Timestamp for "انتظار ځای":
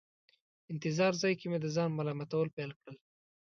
0.71-1.33